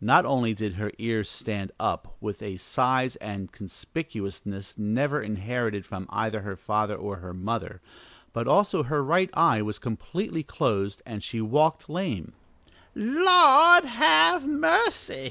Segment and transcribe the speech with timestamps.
[0.00, 6.08] Not only did her ears stand up with a size and conspicuousness never inherited from
[6.10, 7.80] either her father or her mother,
[8.32, 12.32] but also her right eye was completely closed and she walked lame.
[12.94, 15.28] "The Lord have mercy!"